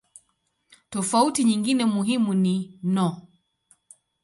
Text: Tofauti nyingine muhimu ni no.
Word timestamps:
Tofauti 0.91 1.43
nyingine 1.43 1.85
muhimu 1.85 2.33
ni 2.43 2.55
no. 2.93 3.07